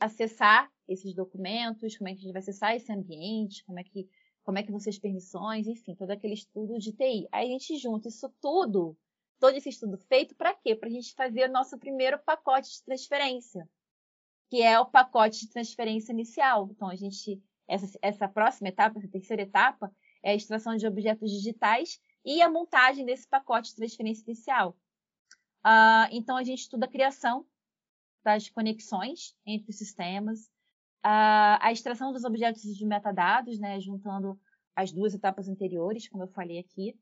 [0.00, 4.08] acessar esses documentos, como é que a gente vai acessar esse ambiente, como é que
[4.42, 7.28] como é que vão ser as permissões, enfim, todo aquele estudo de TI.
[7.30, 8.98] Aí a gente junta isso tudo,
[9.38, 10.74] todo esse estudo feito, para quê?
[10.74, 13.70] Para a gente fazer o nosso primeiro pacote de transferência,
[14.50, 16.68] que é o pacote de transferência inicial.
[16.72, 21.30] Então, a gente, essa, essa próxima etapa, essa terceira etapa, é a extração de objetos
[21.30, 24.76] digitais e a montagem desse pacote de transferência inicial.
[25.64, 27.46] Uh, então, a gente estuda a criação
[28.24, 30.50] das conexões entre os sistemas,
[31.02, 34.38] a, a extração dos objetos de metadados, né, juntando
[34.74, 36.96] as duas etapas anteriores, como eu falei aqui,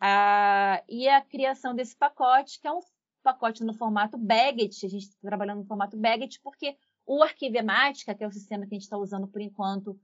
[0.00, 2.80] a, e a criação desse pacote, que é um
[3.22, 8.22] pacote no formato Baggett, a gente está trabalhando no formato Baggett, porque o Arquivemática, que
[8.22, 9.98] é o sistema que a gente está usando por enquanto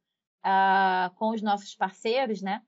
[1.17, 2.63] com os nossos parceiros, né,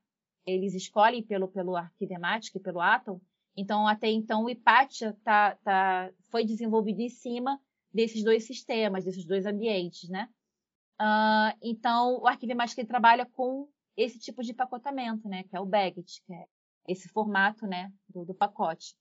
[0.47, 3.21] eles escolhem pelo, pelo Arquivemática e pelo Atom,
[3.57, 7.61] então, até então, o Ipatia tá, tá, foi desenvolvido em cima
[7.93, 10.29] desses dois sistemas, desses dois ambientes, né?
[11.01, 15.45] Uh, então, o Arquivemática ele trabalha com esse tipo de pacotamento, né?
[15.45, 16.47] Que é o Baggett, que é
[16.89, 17.93] esse formato, né?
[18.09, 18.97] Do, do pacote.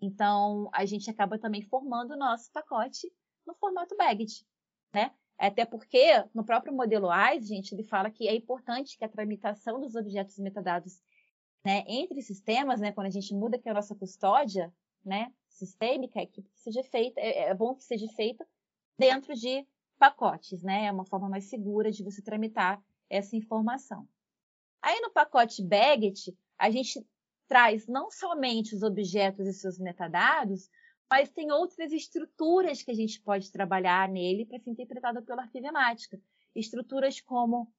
[0.00, 3.10] Então, a gente acaba também formando o nosso pacote
[3.46, 4.44] no formato Baggett,
[4.92, 5.10] né?
[5.38, 9.80] Até porque, no próprio modelo AIS, gente, ele fala que é importante que a tramitação
[9.80, 11.00] dos objetos metadados
[11.64, 14.72] né, entre sistemas, né, quando a gente muda que a nossa custódia
[15.04, 18.46] né, sistêmica, é que seja feita, é, é bom que seja feita
[18.98, 19.66] dentro de
[19.98, 20.86] pacotes, né?
[20.86, 24.08] É uma forma mais segura de você tramitar essa informação.
[24.82, 27.04] Aí no pacote Baggett, a gente
[27.46, 30.68] traz não somente os objetos e seus metadados,
[31.10, 36.20] mas tem outras estruturas que a gente pode trabalhar nele para ser interpretado pela arquivemática.
[36.54, 37.72] Estruturas como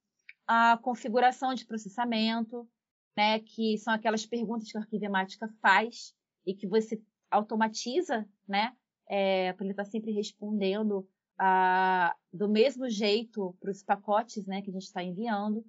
[0.46, 2.68] a configuração de processamento,
[3.16, 7.00] né, que são aquelas perguntas que a arquivemática faz e que você
[7.30, 8.72] automatiza, né,
[9.08, 14.62] é, para ele estar tá sempre respondendo ah, do mesmo jeito para os pacotes né,
[14.62, 15.64] que a gente está enviando.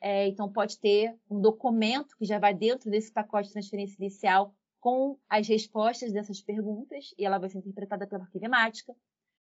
[0.00, 4.54] É, então, pode ter um documento que já vai dentro desse pacote de transferência inicial
[4.80, 8.94] com as respostas dessas perguntas, e ela vai ser interpretada pela arquivemática.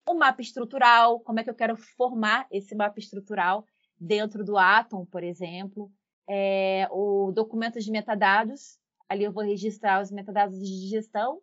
[0.08, 3.66] O mapa estrutural, como é que eu quero formar esse mapa estrutural
[3.98, 5.90] dentro do Atom, por exemplo.
[6.28, 11.40] É, o documento de metadados, ali eu vou registrar os metadados de gestão,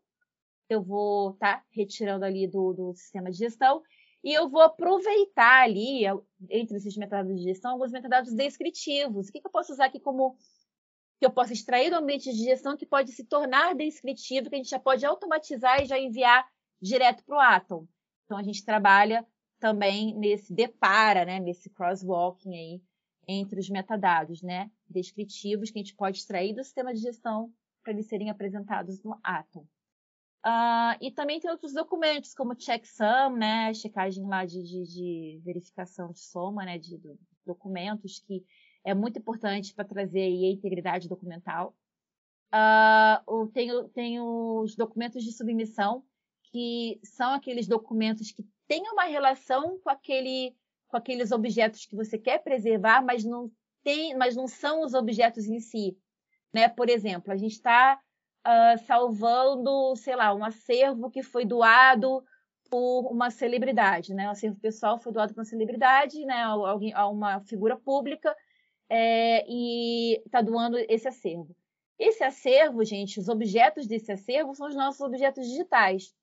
[0.69, 3.81] eu vou estar tá retirando ali do, do sistema de gestão,
[4.23, 6.03] e eu vou aproveitar ali,
[6.49, 9.27] entre esses metadados de gestão, alguns metadados descritivos.
[9.27, 10.37] O que, que eu posso usar aqui como
[11.19, 14.57] que eu posso extrair do ambiente de gestão que pode se tornar descritivo, que a
[14.57, 16.45] gente já pode automatizar e já enviar
[16.81, 17.87] direto para o Atom.
[18.25, 19.25] Então, a gente trabalha
[19.59, 22.81] também nesse depara, né, nesse crosswalking aí
[23.27, 27.51] entre os metadados, né, descritivos que a gente pode extrair do sistema de gestão
[27.83, 29.65] para eles serem apresentados no Atom.
[30.45, 36.11] Uh, e também tem outros documentos, como checksum, né, checagem lá de, de, de verificação
[36.11, 36.99] de soma, né, de,
[37.45, 38.45] documentos, que
[38.83, 41.75] é muito importante para trazer aí a integridade documental.
[42.53, 46.03] Uh, tem, tem os documentos de submissão,
[46.51, 50.55] que são aqueles documentos que têm uma relação com, aquele,
[50.93, 53.51] com aqueles objetos que você quer preservar, mas não,
[53.83, 55.97] tem, mas não são os objetos em si.
[56.53, 56.69] Né?
[56.69, 57.99] Por exemplo, a gente está
[58.45, 62.23] uh, salvando, sei lá, um acervo que foi doado
[62.69, 64.27] por uma celebridade, né?
[64.27, 66.43] O acervo pessoal foi doado por uma celebridade, né?
[66.43, 68.35] Alguém, a uma figura pública
[68.87, 71.55] é, e está doando esse acervo.
[71.97, 76.13] Esse acervo, gente, os objetos desse acervo são os nossos objetos digitais.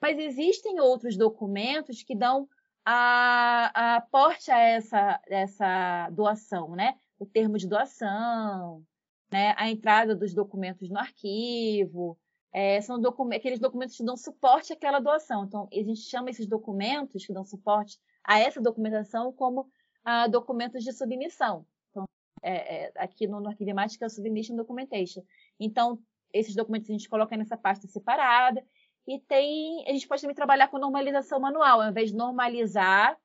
[0.00, 2.48] Mas existem outros documentos que dão
[2.92, 4.06] a, a
[4.52, 6.96] a essa, essa doação, né?
[7.18, 8.84] O termo de doação,
[9.30, 12.18] né, a entrada dos documentos no arquivo,
[12.52, 15.44] é, são docu aqueles documentos que dão suporte àquela doação.
[15.44, 19.70] Então, a gente chama esses documentos que dão suporte a essa documentação como
[20.04, 21.64] ah, documentos de submissão.
[21.90, 22.04] Então,
[22.42, 25.22] é, é, aqui no, no Arquivemática é o Submission Documentation.
[25.60, 26.00] Então,
[26.32, 28.64] esses documentos a gente coloca nessa pasta separada.
[29.10, 31.80] E tem, a gente pode também trabalhar com normalização manual.
[31.80, 33.18] Ao invés de normalizar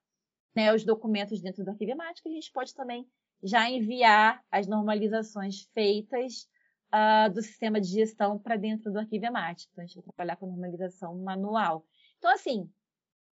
[0.56, 3.08] né, os documentos dentro do Arquivemática, a gente pode também
[3.44, 6.50] já enviar as normalizações feitas
[6.92, 9.70] uh, do sistema de gestão para dentro do arquivo emático.
[9.74, 11.86] Então, a gente vai trabalhar com normalização manual.
[12.18, 12.68] Então, assim,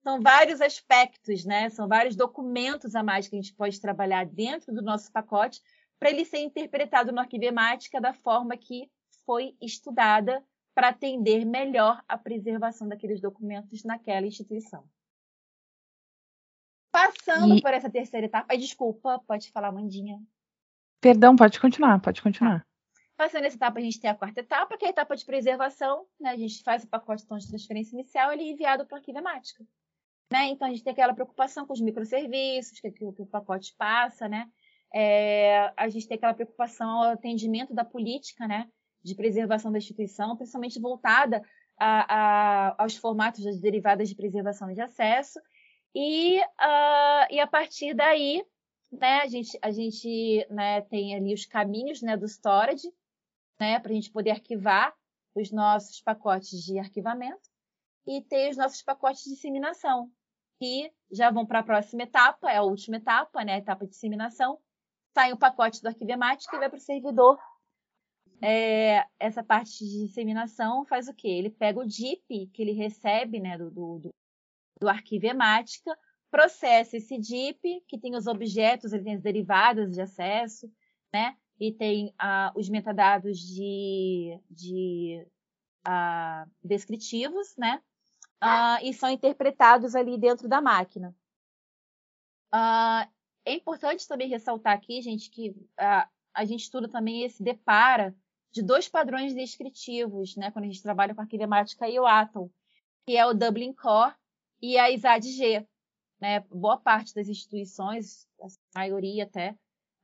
[0.03, 1.71] são vários aspectos, né?
[1.71, 5.59] São vários documentos a mais que a gente pode trabalhar dentro do nosso pacote
[5.97, 8.91] para ele ser interpretado no arquivo emática da forma que
[9.25, 10.43] foi estudada
[10.73, 14.87] para atender melhor a preservação daqueles documentos naquela instituição.
[16.91, 17.61] Passando e...
[17.61, 20.21] por essa terceira etapa, desculpa, pode falar, Mandinha.
[21.01, 22.59] Perdão, pode continuar, pode continuar.
[22.59, 22.67] Tá.
[23.15, 26.05] Passando essa etapa, a gente tem a quarta etapa, que é a etapa de preservação.
[26.19, 26.29] Né?
[26.29, 29.63] A gente faz o pacote de transferência inicial, ele é enviado para a arquivemática.
[30.31, 30.47] Né?
[30.47, 34.27] Então, a gente tem aquela preocupação com os microserviços, que, que, que o pacote passa,
[34.27, 34.49] né?
[34.95, 38.69] É, a gente tem aquela preocupação ao atendimento da política, né?
[39.03, 41.41] De preservação da instituição, principalmente voltada
[41.77, 42.15] a,
[42.69, 45.39] a, aos formatos das derivadas de preservação de acesso.
[45.95, 48.43] E, uh, e a partir daí,
[48.91, 52.91] né, a gente, a gente né, tem ali os caminhos né, do storage,
[53.59, 54.93] né, para a gente poder arquivar
[55.35, 57.49] os nossos pacotes de arquivamento
[58.05, 60.11] e ter os nossos pacotes de disseminação,
[60.59, 63.91] que já vão para a próxima etapa, é a última etapa, né, a etapa de
[63.91, 64.59] disseminação.
[65.13, 67.39] Sai o pacote do arquivemático e vai para o servidor.
[68.45, 71.29] É, essa parte de disseminação faz o quê?
[71.29, 74.09] Ele pega o DIP que ele recebe né, do, do,
[74.81, 75.97] do arquivo emática,
[76.29, 80.69] processa esse DIP, que tem os objetos, ele tem as derivadas de acesso,
[81.13, 81.37] né?
[81.57, 85.25] E tem ah, os metadados de, de
[85.85, 87.81] ah, descritivos, né?
[88.41, 91.15] Ah, e são interpretados ali dentro da máquina.
[93.45, 98.13] é importante também ressaltar aqui, gente, que a gente estuda também esse depara
[98.53, 100.51] de dois padrões descritivos, né?
[100.51, 102.49] Quando a gente trabalha com arquivo emática e o Atom,
[103.05, 104.13] que é o Dublin Core
[104.61, 105.67] e a ISAD-G.
[106.21, 106.39] Né?
[106.51, 109.57] Boa parte das instituições, a maioria até,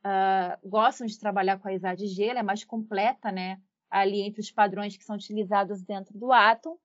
[0.04, 3.62] uh, gostam de trabalhar com a ISAD-G, ela é mais completa, né?
[3.90, 6.78] ali entre os padrões que são utilizados dentro do Atom.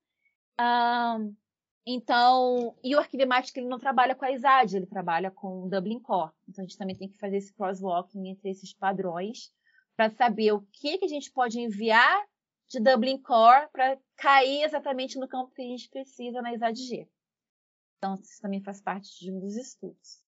[1.87, 6.01] Então, e o Arquivemático ele não trabalha com a ISAD, ele trabalha com o Dublin
[6.01, 6.33] Core.
[6.49, 9.53] Então, a gente também tem que fazer esse crosswalking entre esses padrões
[9.97, 12.25] para saber o que, que a gente pode enviar
[12.69, 17.09] de Dublin Core para cair exatamente no campo que a gente precisa na ISAD-G.
[17.99, 20.23] Então, isso também faz parte de um dos estudos.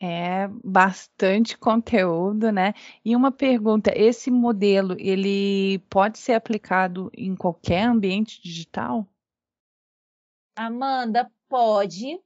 [0.00, 2.74] É bastante conteúdo, né?
[3.04, 9.08] E uma pergunta, esse modelo, ele pode ser aplicado em qualquer ambiente digital?
[10.56, 12.20] Amanda, pode,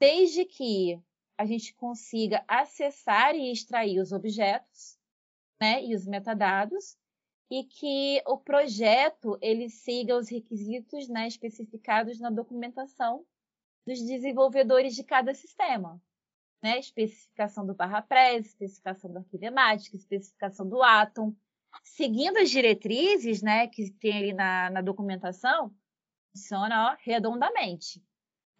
[0.00, 1.00] desde que
[1.40, 4.98] a gente consiga acessar e extrair os objetos,
[5.58, 6.98] né, e os metadados,
[7.50, 13.24] e que o projeto ele siga os requisitos né, especificados na documentação
[13.86, 15.98] dos desenvolvedores de cada sistema.
[16.62, 16.78] Né?
[16.78, 21.34] Especificação do barra press, especificação do arquivemática, especificação do Atom.
[21.82, 25.74] Seguindo as diretrizes né, que tem ali na, na documentação,
[26.32, 28.04] funciona ó, redondamente.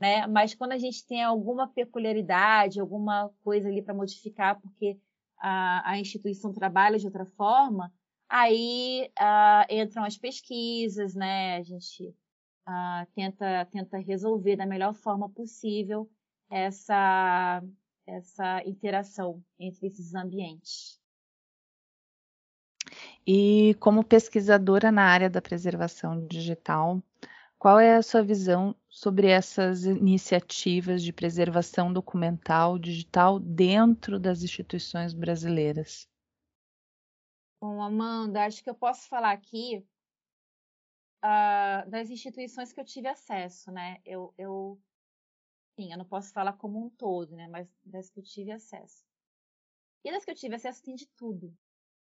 [0.01, 0.26] Né?
[0.26, 4.98] Mas quando a gente tem alguma peculiaridade, alguma coisa ali para modificar, porque
[5.38, 7.92] a, a instituição trabalha de outra forma,
[8.30, 11.57] Aí uh, entram as pesquisas, né?
[11.57, 16.09] A gente uh, tenta, tenta resolver da melhor forma possível
[16.48, 17.61] essa,
[18.07, 21.01] essa interação entre esses ambientes.
[23.26, 27.03] E como pesquisadora na área da preservação digital,
[27.61, 35.13] qual é a sua visão sobre essas iniciativas de preservação documental digital dentro das instituições
[35.13, 36.09] brasileiras?
[37.61, 39.87] Bom, Amanda, acho que eu posso falar aqui
[41.23, 44.01] uh, das instituições que eu tive acesso, né?
[44.07, 44.81] Eu, eu,
[45.79, 47.47] sim, eu não posso falar como um todo, né?
[47.47, 49.05] Mas das que eu tive acesso.
[50.03, 51.55] E das que eu tive acesso tem de tudo.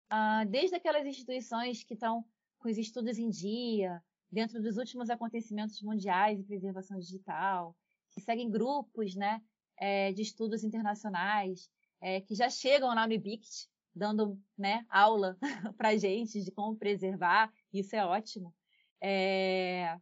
[0.09, 2.23] Uh, desde aquelas instituições que estão
[2.57, 7.75] com os estudos em dia, dentro dos últimos acontecimentos mundiais em preservação digital,
[8.11, 9.41] que seguem grupos, né?
[9.77, 11.67] É, de estudos internacionais,
[11.99, 15.37] é, que já chegam lá no IBICT, dando né, aula
[15.77, 18.53] para gente de como preservar, isso é ótimo.
[19.01, 19.97] É...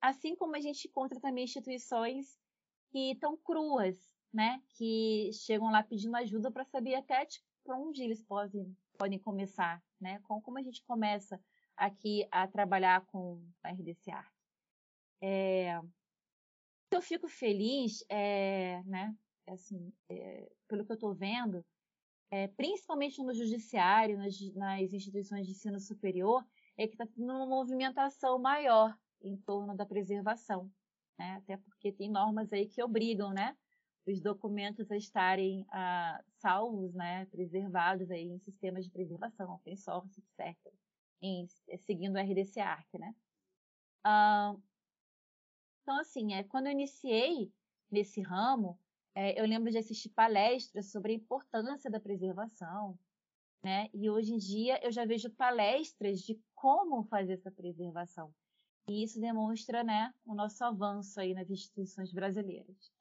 [0.00, 2.38] Assim como a gente encontra também instituições
[2.90, 3.96] que estão cruas,
[4.32, 9.18] né, que chegam lá pedindo ajuda para saber até tipo, para onde eles podem, podem
[9.18, 11.40] começar, né, com, como a gente começa
[11.76, 14.32] aqui a trabalhar com a RDC Art.
[15.20, 15.80] É...
[16.90, 19.12] Eu fico feliz, é, né,
[19.48, 21.64] assim, é, pelo que eu estou vendo,
[22.30, 26.44] é, principalmente no judiciário, nas, nas, instituições de ensino superior,
[26.76, 30.70] é que está tendo uma movimentação maior em torno da preservação,
[31.18, 31.36] né?
[31.36, 33.56] até porque tem normas aí que obrigam, né,
[34.06, 40.20] os documentos a estarem ah, salvos, né, preservados aí em sistemas de preservação, open source,
[40.20, 40.56] etc.
[41.22, 41.46] Em,
[41.78, 43.14] seguindo o RDC ARC, né?
[44.04, 44.54] Ah,
[45.82, 47.52] então, assim, é, quando eu iniciei
[47.90, 48.80] nesse ramo,
[49.14, 52.98] é, eu lembro de assistir palestras sobre a importância da preservação,
[53.62, 53.90] né?
[53.94, 58.34] E hoje em dia eu já vejo palestras de como fazer essa preservação.
[58.88, 62.93] E isso demonstra, né, o nosso avanço aí nas instituições brasileiras.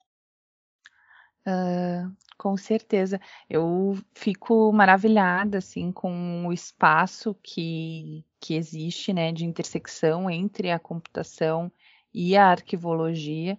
[1.45, 3.19] Uh, com certeza.
[3.49, 10.79] Eu fico maravilhada assim com o espaço que, que existe, né, de intersecção entre a
[10.79, 11.71] computação
[12.13, 13.57] e a arquivologia,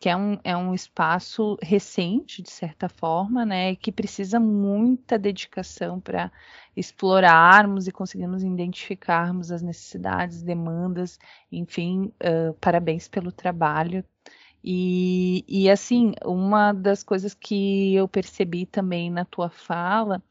[0.00, 6.00] que é um, é um espaço recente, de certa forma, né, que precisa muita dedicação
[6.00, 6.32] para
[6.76, 11.18] explorarmos e conseguirmos identificarmos as necessidades, demandas,
[11.52, 14.04] enfim, uh, parabéns pelo trabalho
[14.62, 20.22] e, e assim, uma das coisas que eu percebi também na tua fala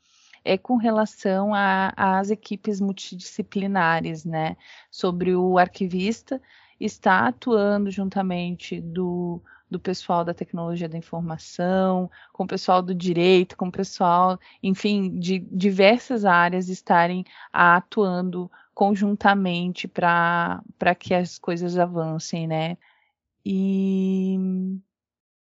[0.43, 4.55] é com relação às equipes multidisciplinares, né?
[4.89, 6.41] Sobre o arquivista
[6.79, 13.57] estar atuando juntamente do, do pessoal da tecnologia da informação, com o pessoal do direito,
[13.57, 20.63] com o pessoal, enfim, de diversas áreas estarem atuando conjuntamente para
[20.97, 22.77] que as coisas avancem, né?
[23.51, 24.37] E,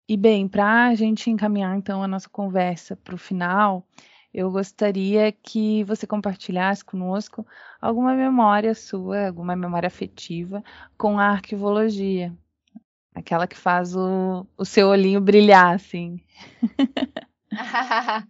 [0.10, 3.88] e bem, para a gente encaminhar então a nossa conversa para o final,
[4.34, 7.48] eu gostaria que você compartilhasse conosco
[7.80, 10.62] alguma memória sua, alguma memória afetiva
[10.98, 12.38] com a arquivologia.
[13.16, 16.20] Aquela que faz o, o seu olhinho brilhar, assim.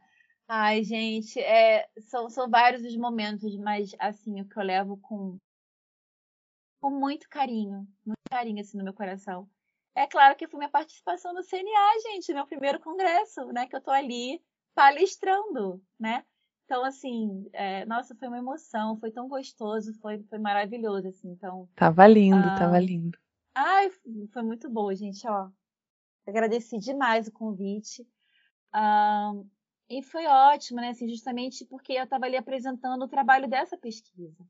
[0.48, 5.40] Ai, gente, é, são, são vários os momentos, mas assim, o que eu levo com,
[6.80, 9.50] com muito carinho, muito carinho assim no meu coração.
[9.96, 13.68] É claro que foi minha participação no CNA, gente, meu primeiro congresso, né?
[13.68, 14.42] Que eu tô ali
[14.74, 16.26] palestrando, né?
[16.66, 21.70] Então, assim, é, nossa, foi uma emoção, foi tão gostoso, foi, foi maravilhoso, assim, então...
[21.76, 23.18] Tava lindo, ah, tava lindo.
[23.54, 23.92] Ai,
[24.32, 25.50] foi muito bom, gente, ó.
[26.26, 28.08] Agradeci demais o convite.
[28.72, 29.34] Ah,
[29.90, 34.44] e foi ótimo, né, assim, justamente porque eu estava ali apresentando o trabalho dessa pesquisa.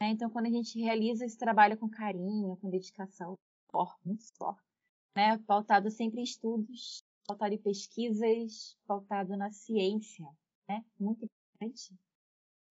[0.00, 0.10] Né?
[0.10, 3.34] Então, quando a gente realiza esse trabalho com carinho, com dedicação,
[3.70, 4.67] forte, muito forte,
[5.16, 10.26] né, pautado sempre em estudos, pautado em pesquisas, pautado na ciência,
[10.68, 11.94] né, muito importante.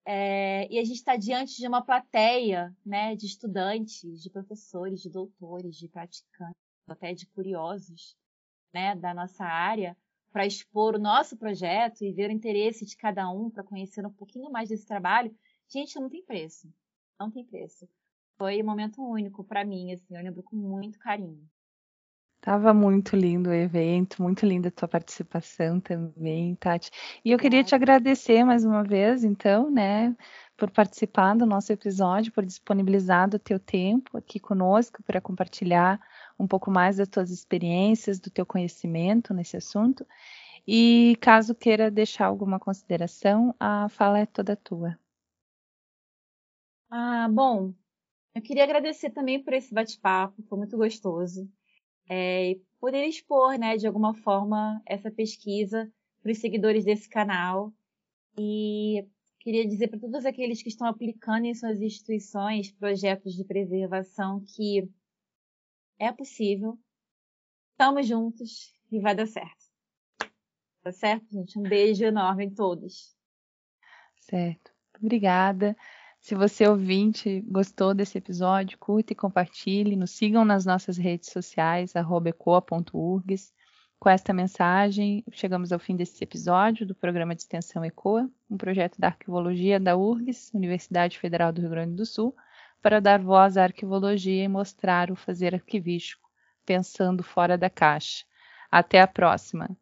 [0.05, 5.09] É, e a gente está diante de uma plateia né, de estudantes, de professores, de
[5.09, 6.55] doutores, de praticantes,
[6.87, 8.15] até de curiosos
[8.73, 9.97] né, da nossa área,
[10.31, 14.13] para expor o nosso projeto e ver o interesse de cada um para conhecer um
[14.13, 15.35] pouquinho mais desse trabalho.
[15.67, 16.71] Gente, não tem preço.
[17.19, 17.89] Não tem preço.
[18.37, 21.49] Foi um momento único para mim, assim, eu lembro com muito carinho.
[22.47, 26.89] Tava muito lindo o evento, muito linda a tua participação também, Tati.
[27.25, 30.15] E eu queria te agradecer mais uma vez, então, né,
[30.55, 35.99] por participar do nosso episódio, por disponibilizar o teu tempo aqui conosco para compartilhar
[36.39, 40.07] um pouco mais das tuas experiências, do teu conhecimento nesse assunto.
[40.65, 44.97] E caso queira deixar alguma consideração, a fala é toda tua.
[46.89, 47.73] Ah, bom,
[48.33, 51.45] eu queria agradecer também por esse bate-papo, foi muito gostoso
[52.09, 55.91] é, poder expor, né, de alguma forma, essa pesquisa
[56.21, 57.73] para os seguidores desse canal.
[58.37, 59.05] E
[59.39, 64.89] queria dizer para todos aqueles que estão aplicando em suas instituições projetos de preservação que
[65.99, 66.77] é possível,
[67.71, 69.65] estamos juntos e vai dar certo.
[70.83, 71.57] Tá certo, gente?
[71.57, 73.15] Um beijo enorme em todos.
[74.19, 74.71] Certo.
[75.01, 75.75] Obrigada.
[76.19, 79.95] Se você ouvinte gostou desse episódio, curta e compartilhe.
[79.95, 83.53] Nos sigam nas nossas redes sociais, ecoa.urgs.
[83.99, 88.99] Com esta mensagem, chegamos ao fim desse episódio do programa de extensão ECOA, um projeto
[88.99, 92.35] da arquivologia da URGS, Universidade Federal do Rio Grande do Sul,
[92.81, 96.29] para dar voz à arquivologia e mostrar o fazer arquivístico,
[96.63, 98.23] pensando fora da caixa.
[98.69, 99.75] Até a próxima!